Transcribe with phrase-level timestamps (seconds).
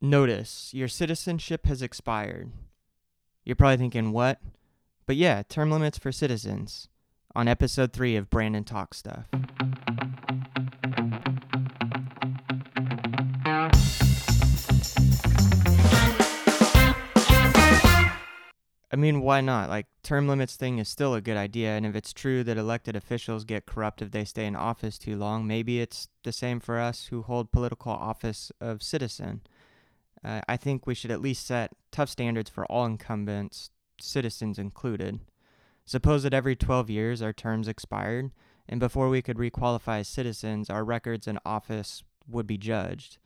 [0.00, 2.52] Notice your citizenship has expired.
[3.44, 4.40] You're probably thinking, what?
[5.06, 6.88] But yeah, term limits for citizens
[7.34, 9.24] on episode 3 of Brandon Talk Stuff.
[18.92, 19.70] I mean, why not?
[19.70, 22.96] Like, term limits thing is still a good idea, and if it's true that elected
[22.96, 26.78] officials get corrupt if they stay in office too long, maybe it's the same for
[26.78, 29.40] us who hold political office of citizen.
[30.24, 33.70] Uh, I think we should at least set tough standards for all incumbents,
[34.00, 35.20] citizens included.
[35.84, 38.32] Suppose that every 12 years our terms expired,
[38.68, 43.18] and before we could requalify as citizens, our records in office would be judged.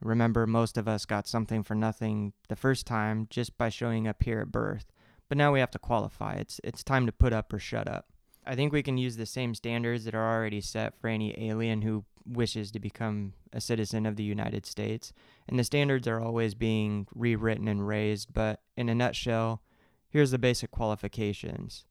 [0.00, 4.22] Remember, most of us got something for nothing the first time just by showing up
[4.22, 4.86] here at birth.
[5.28, 6.34] But now we have to qualify.
[6.34, 8.06] It's it's time to put up or shut up.
[8.44, 11.82] I think we can use the same standards that are already set for any alien
[11.82, 15.12] who wishes to become a citizen of the United States.
[15.48, 19.62] And the standards are always being rewritten and raised, but in a nutshell,
[20.08, 21.84] here's the basic qualifications.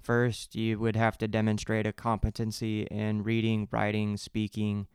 [0.00, 4.86] First, you would have to demonstrate a competency in reading, writing, speaking,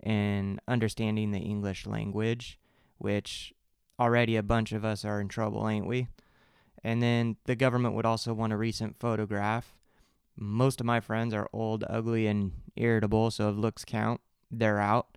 [0.00, 2.58] and understanding the English language,
[2.98, 3.54] which
[3.98, 6.08] already a bunch of us are in trouble, ain't we?
[6.84, 9.74] And then the government would also want a recent photograph.
[10.36, 15.16] Most of my friends are old, ugly, and irritable, so if looks count, they're out.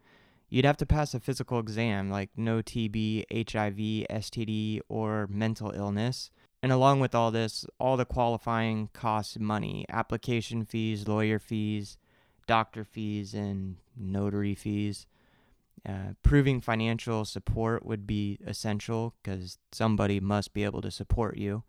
[0.49, 6.29] You'd have to pass a physical exam like no TB, HIV, STD, or mental illness.
[6.61, 11.97] And along with all this, all the qualifying costs money application fees, lawyer fees,
[12.47, 15.07] doctor fees, and notary fees.
[15.87, 21.63] Uh, proving financial support would be essential because somebody must be able to support you.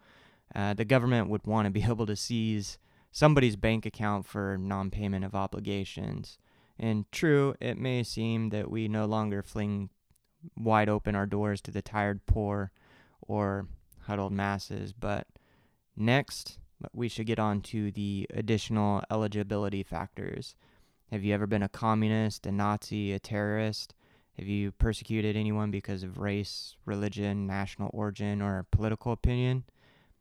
[0.54, 2.78] Uh, the government would want to be able to seize
[3.10, 6.38] somebody's bank account for non payment of obligations.
[6.78, 9.90] And true, it may seem that we no longer fling
[10.56, 12.72] wide open our doors to the tired poor
[13.20, 13.66] or
[14.06, 15.26] huddled masses, but
[15.96, 16.58] next
[16.92, 20.56] we should get on to the additional eligibility factors.
[21.12, 23.94] Have you ever been a communist, a Nazi, a terrorist?
[24.38, 29.64] Have you persecuted anyone because of race, religion, national origin, or political opinion?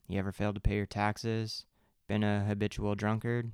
[0.08, 1.66] You ever failed to pay your taxes?
[2.08, 3.52] Been a habitual drunkard?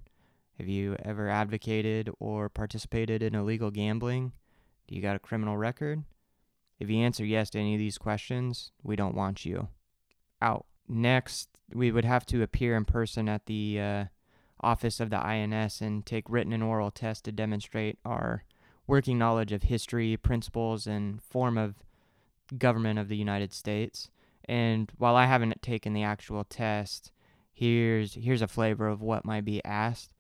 [0.58, 4.32] Have you ever advocated or participated in illegal gambling?
[4.88, 6.04] Do you got a criminal record?
[6.80, 9.68] If you answer yes to any of these questions, we don't want you.
[10.42, 10.66] Out.
[10.88, 14.06] Next, we would have to appear in person at the uh,
[14.62, 18.44] office of the INS and take written and oral tests to demonstrate our
[18.88, 21.76] working knowledge of history, principles, and form of
[22.58, 24.10] government of the United States.
[24.46, 27.12] And while I haven't taken the actual test,
[27.52, 30.14] here's here's a flavor of what might be asked.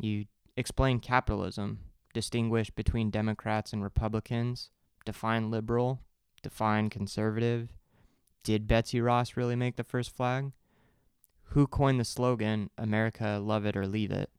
[0.00, 0.24] You
[0.56, 1.80] explain capitalism,
[2.14, 4.70] distinguish between Democrats and Republicans,
[5.04, 6.00] define liberal,
[6.42, 7.68] define conservative.
[8.42, 10.52] Did Betsy Ross really make the first flag?
[11.50, 14.30] Who coined the slogan, America, love it or leave it?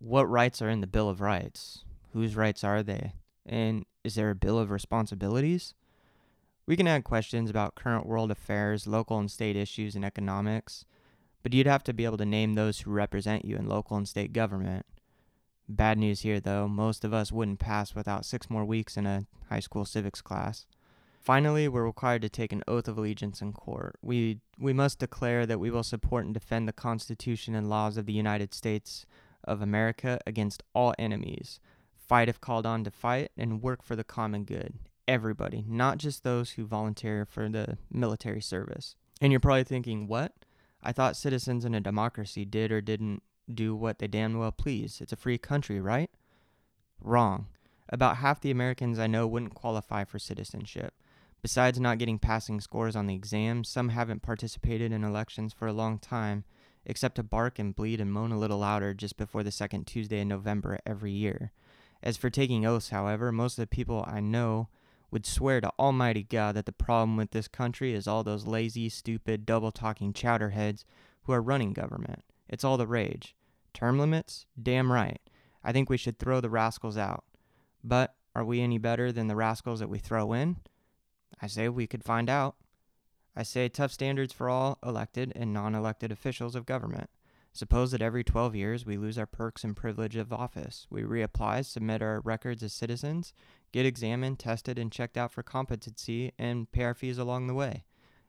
[0.00, 1.84] What rights are in the Bill of Rights?
[2.12, 3.12] Whose rights are they?
[3.46, 5.74] And is there a bill of responsibilities?
[6.66, 10.84] We can add questions about current world affairs, local and state issues, and economics,
[11.42, 14.08] but you'd have to be able to name those who represent you in local and
[14.08, 14.84] state government.
[15.68, 19.26] Bad news here, though, most of us wouldn't pass without six more weeks in a
[19.50, 20.66] high school civics class.
[21.20, 23.96] Finally, we're required to take an oath of allegiance in court.
[24.00, 28.06] We, we must declare that we will support and defend the Constitution and laws of
[28.06, 29.04] the United States
[29.44, 31.60] of America against all enemies,
[31.94, 34.74] fight if called on to fight, and work for the common good.
[35.06, 38.94] Everybody, not just those who volunteer for the military service.
[39.20, 40.32] And you're probably thinking, what?
[40.82, 43.22] I thought citizens in a democracy did or didn't
[43.52, 45.00] do what they damn well please.
[45.00, 46.10] It's a free country, right?
[47.00, 47.46] Wrong.
[47.88, 50.94] About half the Americans I know wouldn't qualify for citizenship.
[51.40, 55.72] Besides not getting passing scores on the exam, some haven't participated in elections for a
[55.72, 56.44] long time,
[56.84, 60.20] except to bark and bleed and moan a little louder just before the second Tuesday
[60.20, 61.52] in November every year.
[62.02, 64.68] As for taking oaths, however, most of the people I know
[65.10, 68.88] would swear to Almighty God that the problem with this country is all those lazy,
[68.88, 70.84] stupid, double talking chowderheads
[71.22, 72.24] who are running government.
[72.48, 73.34] It's all the rage.
[73.72, 74.46] Term limits?
[74.60, 75.20] Damn right.
[75.62, 77.24] I think we should throw the rascals out.
[77.82, 80.56] But are we any better than the rascals that we throw in?
[81.40, 82.56] I say we could find out.
[83.36, 87.08] I say tough standards for all elected and non elected officials of government.
[87.52, 90.86] Suppose that every 12 years we lose our perks and privilege of office.
[90.90, 93.32] We reapply, submit our records as citizens,
[93.72, 97.84] get examined, tested, and checked out for competency, and pay our fees along the way.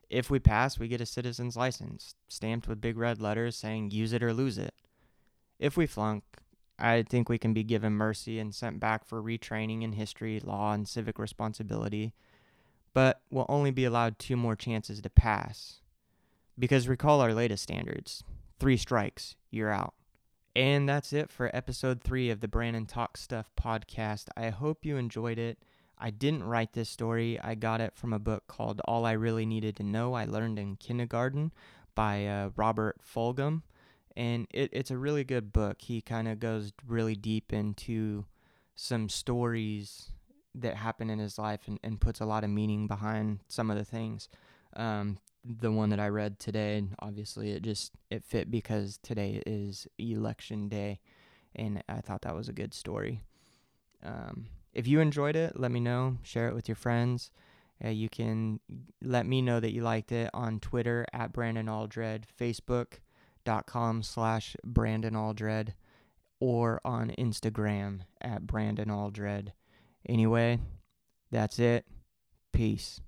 [0.08, 4.12] If we pass, we get a citizen's license, stamped with big red letters saying use
[4.12, 4.74] it or lose it.
[5.58, 6.24] If we flunk,
[6.78, 10.72] I think we can be given mercy and sent back for retraining in history, law,
[10.72, 12.14] and civic responsibility.
[12.92, 15.80] But we'll only be allowed two more chances to pass.
[16.58, 18.24] Because recall our latest standards
[18.58, 19.94] three strikes, you're out.
[20.56, 24.26] And that's it for episode three of the Brandon Talk Stuff podcast.
[24.36, 25.58] I hope you enjoyed it.
[25.96, 29.44] I didn't write this story, I got it from a book called All I Really
[29.44, 31.52] Needed to Know I Learned in Kindergarten
[31.94, 33.62] by uh, Robert Fulghum.
[34.16, 35.82] And it, it's a really good book.
[35.82, 38.24] He kind of goes really deep into
[38.74, 40.12] some stories
[40.54, 43.76] that happen in his life and, and puts a lot of meaning behind some of
[43.76, 44.28] the things.
[44.76, 49.86] Um, the one that I read today, obviously it just it fit because today is
[49.98, 51.00] election day,
[51.56, 53.24] and I thought that was a good story.
[54.04, 56.18] Um, if you enjoyed it, let me know.
[56.22, 57.30] Share it with your friends.
[57.84, 58.60] Uh, you can
[59.02, 65.16] let me know that you liked it on Twitter at Brandon Aldred, Facebook.com slash Brandon
[65.16, 65.74] Aldred,
[66.38, 69.52] or on Instagram at Brandon Aldred.
[70.08, 70.60] Anyway,
[71.30, 71.86] that's it.
[72.52, 73.00] Peace.